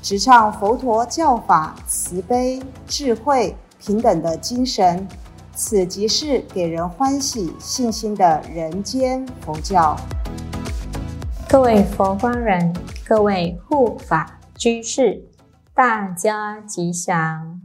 [0.00, 5.06] 直唱佛陀教法慈悲、智慧、平等的精神。
[5.52, 9.96] 此即是给人欢喜、信心的人间佛教。
[11.48, 12.72] 各位佛光人，
[13.04, 15.28] 各位护法居士，
[15.74, 17.60] 大家吉祥。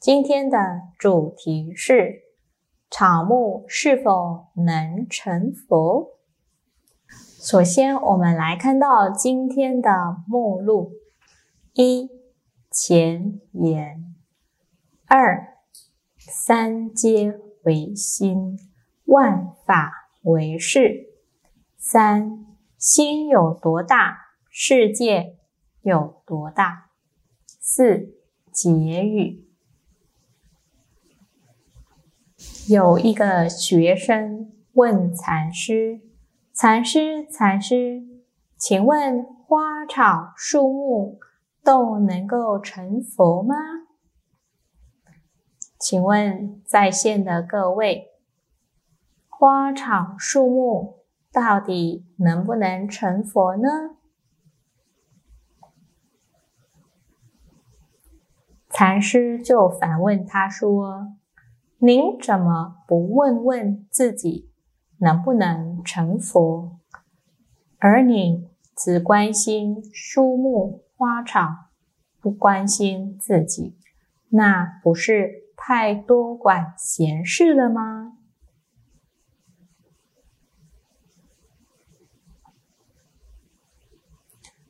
[0.00, 0.58] 今天的
[0.98, 2.22] 主题是：
[2.90, 6.08] 草木是否能成佛？
[7.40, 9.90] 首先，我们来看到今天的
[10.26, 10.90] 目录：
[11.80, 12.10] 一、
[12.72, 14.16] 前言；
[15.06, 15.58] 二。
[16.18, 18.58] 三皆为心，
[19.04, 21.06] 万法为事。
[21.76, 22.44] 三
[22.76, 24.18] 心有多大，
[24.50, 25.36] 世界
[25.82, 26.90] 有多大。
[27.60, 28.12] 四
[28.50, 28.70] 结
[29.04, 29.46] 语。
[32.68, 36.00] 有一个学生问禅师
[36.52, 38.02] ：“禅师，禅师，
[38.56, 41.20] 请问花草树木
[41.68, 43.54] 都能够成佛吗？”
[45.78, 48.08] 请问在线的各位，
[49.28, 53.68] 花草树木到底能不能成佛呢？
[58.70, 61.16] 禅师就反问他说
[61.76, 64.50] ：“您怎么不问问自己
[65.00, 66.78] 能不能成佛，
[67.76, 71.48] 而你只关心树木花草，
[72.20, 73.76] 不关心自己？
[74.30, 78.16] 那不是？”太多管闲事了吗？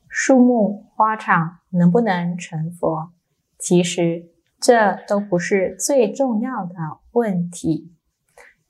[0.09, 3.13] 树木花草能不能成佛？
[3.59, 6.75] 其实这都不是最重要的
[7.13, 7.93] 问题。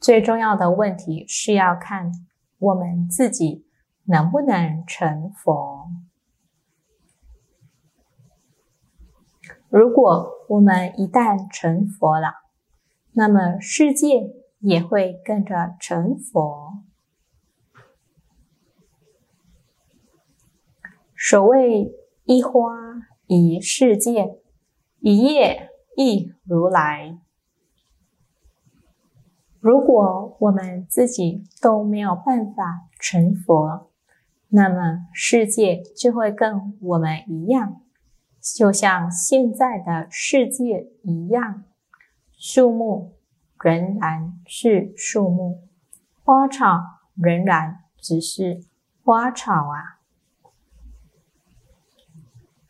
[0.01, 2.11] 最重要的问题是要看
[2.59, 3.65] 我们自己
[4.09, 5.91] 能不能成佛。
[9.69, 12.29] 如果我们一旦成佛了，
[13.13, 16.79] 那么世界也会跟着成佛。
[21.15, 21.93] 所谓
[22.25, 22.73] 一花
[23.27, 24.41] 一世界，
[25.01, 27.19] 一叶一如来。
[29.61, 33.88] 如果我们自己都没有办法成佛，
[34.49, 37.83] 那么世界就会跟我们一样。
[38.41, 41.65] 就像现在的世界一样，
[42.37, 43.17] 树木
[43.61, 45.61] 仍然是树木，
[46.25, 46.81] 花草
[47.15, 48.63] 仍然只是
[49.05, 49.99] 花草啊。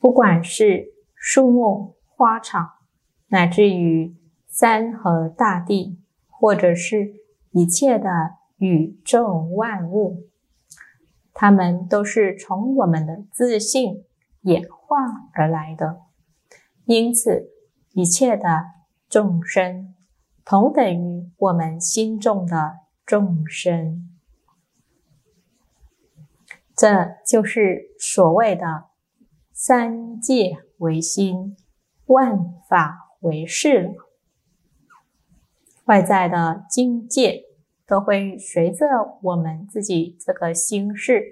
[0.01, 2.79] 不管是树木、花草，
[3.29, 4.17] 乃至于
[4.49, 7.15] 山河大地，或者是
[7.53, 10.29] 一切的宇宙万物，
[11.41, 14.05] 它们都是从我们的自信。
[14.43, 14.97] 演化
[15.35, 16.01] 而来的，
[16.87, 17.51] 因此
[17.93, 18.47] 一切的
[19.09, 19.95] 众生
[20.45, 24.09] 同等于我们心中的众生，
[26.75, 28.85] 这就是所谓的
[29.53, 31.57] 三界为心，
[32.07, 33.93] 万法为事了。
[35.87, 37.43] 外在的境界
[37.89, 41.25] 都会随着我们自己这个心事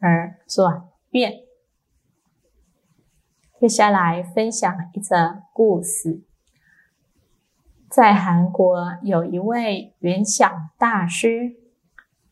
[0.00, 1.44] 而转变。
[3.60, 6.24] 接下来分享一则故事。
[7.88, 11.54] 在韩国有一位圆想大师，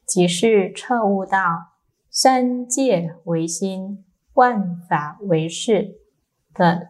[0.05, 1.75] 即是彻悟到
[2.11, 6.01] 三界唯心、万法为事
[6.53, 6.89] 的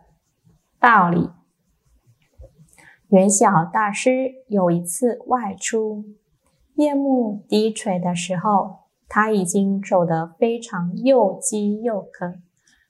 [0.79, 1.29] 道理。
[3.09, 6.05] 圆晓大师有一次外出，
[6.81, 12.37] 夜幕低垂的时候，他已经走得非常又饥又渴，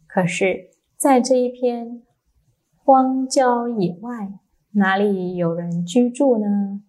[0.07, 0.71] 可是。
[0.97, 2.03] 在这一片
[2.77, 4.35] 荒郊野外，
[4.75, 6.83] 哪里有人居住呢？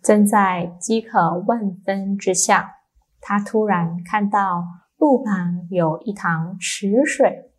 [0.00, 2.74] 正在饥渴万分之下，
[3.20, 4.62] 他突然看到
[4.96, 7.50] 路旁有一塘池水，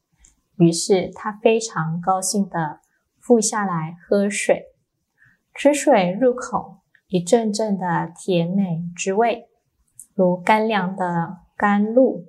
[0.57, 2.79] 于是他非常高兴地
[3.19, 4.67] 俯下来喝水。
[5.55, 6.76] 池水入口，
[7.09, 9.47] 一阵阵的甜美之味，
[10.13, 12.25] 如干粮的甘露。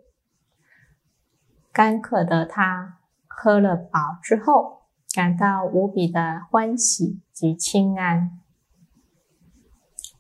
[1.73, 4.83] 干渴的他喝了饱之后，
[5.13, 8.39] 感到无比的欢喜及清安。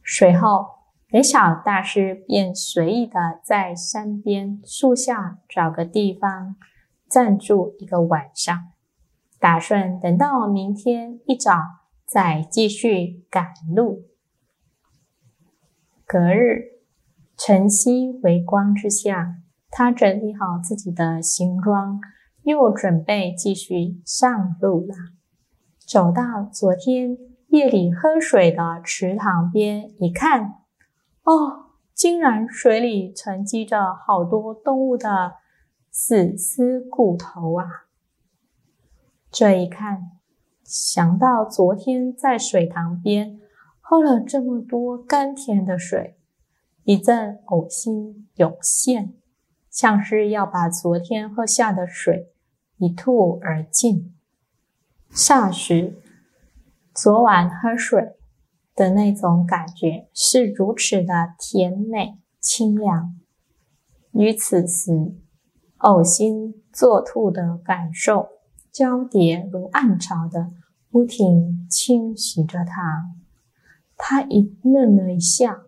[0.04, 0.66] 随后，
[1.10, 6.56] 雷小大师便随意的在山边树下找个地方
[7.06, 8.72] 暂住一个晚上，
[9.38, 11.60] 打算等到明天一早
[12.04, 14.07] 再继续赶路。
[16.10, 16.78] 隔日，
[17.36, 22.00] 晨曦微光之下，他整理好自己的行装，
[22.44, 24.94] 又准备继续上路了。
[25.86, 27.18] 走到昨天
[27.48, 30.54] 夜里喝水的池塘边，一看。
[31.24, 35.34] 哦，竟然水里沉积着好多动物的
[35.90, 37.66] 死尸骨头啊！
[39.30, 40.12] 这一看，
[40.64, 43.38] 想到昨天在水塘边
[43.90, 46.18] 喝了这么多甘甜的水，
[46.84, 49.14] 一阵呕心涌现，
[49.70, 52.30] 像是要把昨天喝下的水
[52.76, 54.14] 一吐而尽。
[55.10, 55.96] 霎时，
[56.94, 58.14] 昨晚喝水。
[58.76, 63.18] 的那种感觉是如此的甜美清凉，
[64.12, 65.16] 与此时
[65.78, 68.28] 呕心作吐的感受
[68.70, 70.50] 交叠如暗潮的
[70.90, 73.16] 不停侵袭着他。
[74.00, 75.64] 他一愣了一下，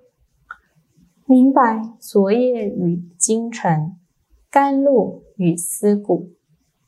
[1.27, 3.99] 明白昨夜与今晨
[4.49, 6.33] 甘露与思古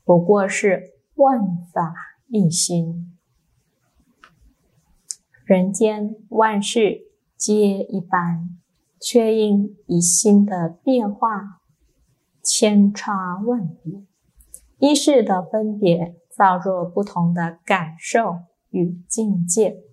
[0.03, 1.39] 不过是万
[1.71, 1.93] 法
[2.27, 3.15] 一心。
[5.45, 7.01] 人间万事
[7.37, 8.57] 皆一般，
[8.99, 11.61] 却因一心的变化，
[12.41, 14.01] 千差万别。
[14.79, 18.39] 一世的分别，造作不同的感受
[18.71, 19.92] 与境界。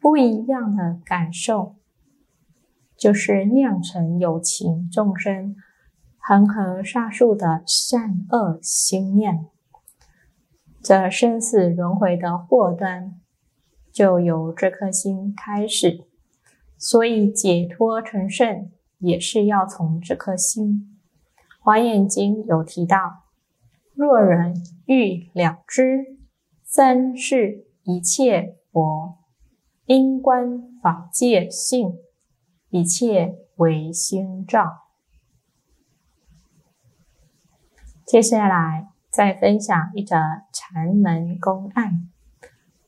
[0.00, 1.76] 不一样的感受，
[2.96, 5.54] 就是酿成有情众生
[6.18, 9.46] 恒河沙数的善恶心念。
[10.82, 13.16] 这生死轮回的祸端。
[13.92, 16.06] 就由这颗心开始，
[16.78, 20.96] 所以解脱成圣也是要从这颗心。
[21.58, 23.24] 华严经有提到：
[23.92, 24.54] 若人
[24.86, 26.18] 欲了知
[26.62, 29.18] 三世一切佛
[29.90, 31.98] 因观法界性，
[32.68, 34.86] 一切唯心造。
[38.06, 40.14] 接下来再分享一则
[40.52, 42.08] 禅门公案。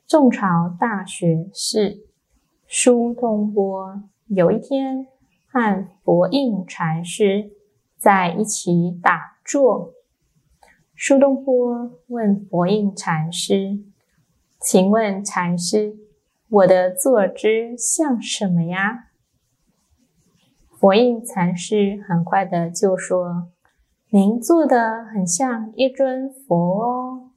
[0.06, 2.06] 宋朝大学士
[2.68, 5.08] 苏东坡有一天
[5.48, 7.50] 和佛印禅师
[7.98, 9.92] 在一起打坐。
[10.94, 13.80] 苏东坡问佛印禅师
[14.62, 15.96] ：“请问禅师，
[16.52, 19.08] 我的坐姿像什么呀？”
[20.78, 23.48] 佛印禅师很快的就说
[24.10, 27.30] ：“您坐的很像一尊佛哦。”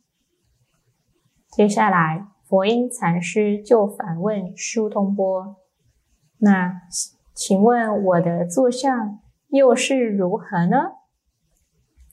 [1.51, 2.35] 接下来。
[2.47, 5.55] 佛印禅师就反问苏东坡
[6.37, 6.79] ：“那
[7.33, 10.91] 请问我的坐相又是如何呢？”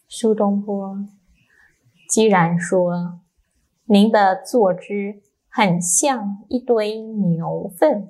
[0.09, 1.07] 苏东坡
[2.09, 3.21] 既然说
[3.85, 5.21] 您的坐姿
[5.55, 8.09] 很像一堆牛粪，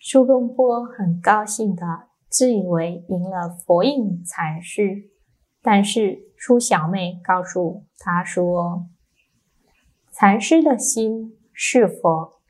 [0.00, 5.10] 苏东坡很高兴的自以为赢了佛印禅师，
[5.60, 8.86] 但是苏小妹告诉他说。
[10.10, 12.40] 禅师的心是佛，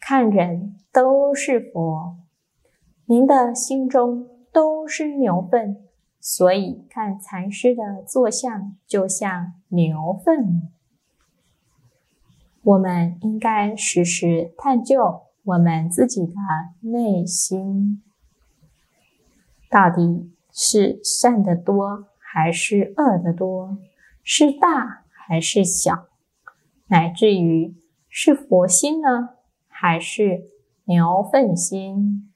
[0.00, 2.16] 看人都是佛。
[3.06, 5.86] 您的心中都是牛粪，
[6.18, 10.72] 所以看禅师的坐像就像牛粪。
[12.62, 16.34] 我们应该时时探究我们自己的
[16.80, 18.02] 内心，
[19.70, 23.78] 到底是善的多还是恶的多，
[24.22, 26.08] 是大还是小？
[26.88, 27.74] 乃至于
[28.08, 29.36] 是佛心呢，
[29.68, 30.50] 还是
[30.84, 32.30] 牛粪心？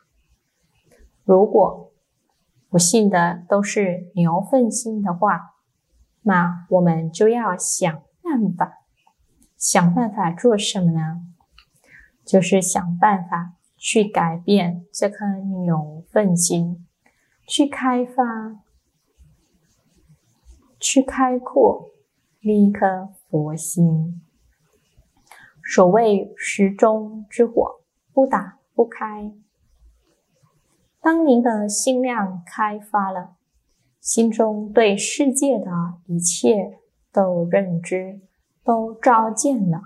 [1.24, 1.92] 如果
[2.68, 5.54] 不信的都是牛粪心的话，
[6.22, 8.81] 那我们就要想办法，
[9.62, 11.22] 想办法做什么呢？
[12.24, 16.84] 就是想办法去改变这颗牛粪心，
[17.46, 18.60] 去开发，
[20.80, 21.90] 去开阔
[22.40, 24.20] 另一颗佛心。
[25.72, 29.32] 所谓时钟之火，不打不开。
[31.00, 33.36] 当您的心量开发了，
[34.00, 35.70] 心中对世界的
[36.06, 36.80] 一切
[37.12, 38.20] 都认知、
[38.64, 39.80] 都照见了，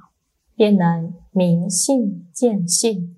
[0.55, 3.17] 便能明性见性，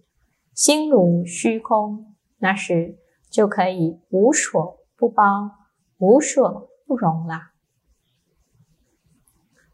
[0.55, 2.15] 心如虚空。
[2.39, 2.99] 那时
[3.29, 5.51] 就可以无所不包、
[5.99, 7.51] 无所不容了。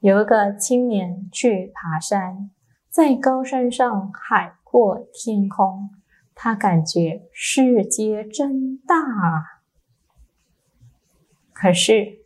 [0.00, 2.50] 有一个青年去爬山，
[2.88, 5.90] 在高山上海阔天空，
[6.34, 9.62] 他感觉世界真大啊。
[11.52, 12.24] 可是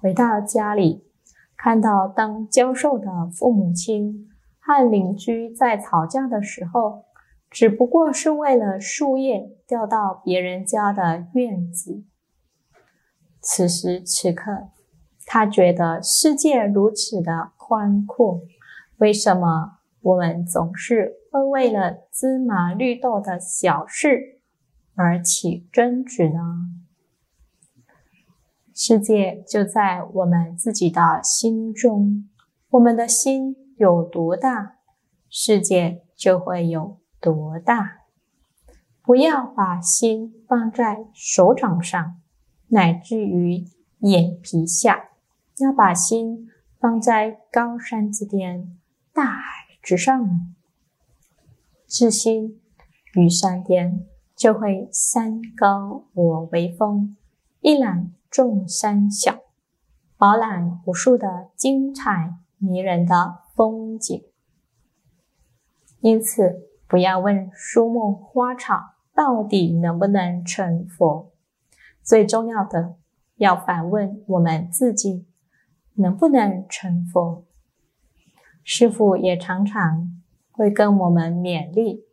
[0.00, 1.09] 回到家里，
[1.62, 4.26] 看到当教授的父母亲
[4.58, 7.04] 和邻居在吵架的时候，
[7.50, 12.02] 只不过是为了树叶掉到别人家的院子。
[13.42, 14.68] 此时此刻。
[15.26, 18.40] 他觉得世界如此的宽阔，
[18.96, 24.40] 为什么我们总是会为了芝麻绿豆的小事
[24.96, 26.40] 而起争执呢？
[28.82, 32.26] 世界就在我们自己的心中，
[32.70, 34.76] 我们的心有多大，
[35.28, 37.98] 世界就会有多大。
[39.02, 42.16] 不要把心放在手掌上，
[42.68, 43.66] 乃至于
[43.98, 45.10] 眼皮下。
[45.58, 48.78] 要把心放在高山之巅、
[49.12, 49.42] 大海
[49.82, 50.54] 之上，
[51.84, 52.58] 自心
[53.12, 57.14] 于山巅，就会山高我为峰，
[57.60, 59.40] 一览众山小，
[60.16, 64.22] 饱览无数的精彩迷人的风景。
[66.00, 71.32] 因此，不要问树木花草到底能不能成佛，
[72.02, 72.94] 最重要的
[73.36, 75.26] 要反问我们自己。
[75.94, 77.44] 能不能成佛？
[78.64, 82.06] 师父也常常会跟我们勉励，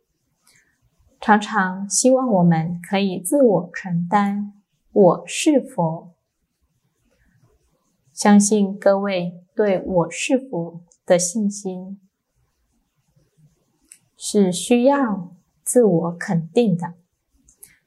[1.18, 4.57] 常常希望我们可以自我承担。
[5.00, 6.12] 我是佛，
[8.12, 12.00] 相信各位对我是佛的信心
[14.16, 16.94] 是需要自我肯定的。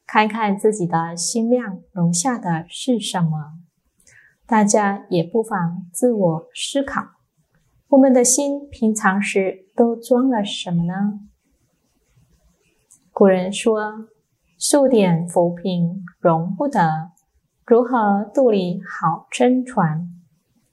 [0.07, 3.59] 看看自己的心量容下的是什么。
[4.45, 7.01] 大家也不妨自我思考：
[7.89, 11.19] 我们的心平常时都装了什么呢？
[13.11, 14.07] 古人说
[14.63, 17.09] ：“数点浮萍容不得，
[17.65, 20.07] 如何肚里好撑船？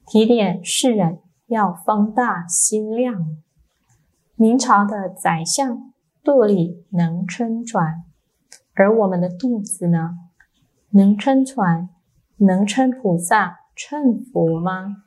[0.05, 1.17] 提点世人
[1.47, 3.35] 要放大心量。”
[4.37, 5.91] 明朝的宰相
[6.23, 8.03] 肚里能撑船，
[8.75, 10.11] 而我们的肚子呢？
[10.91, 11.89] 能撑船，
[12.37, 13.61] 能撑菩萨。
[13.75, 14.97] 称佛吗？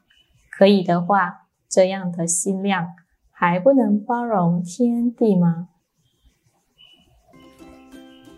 [0.50, 2.88] 可以的话，这样的心量
[3.30, 5.68] 还不能包容天地吗？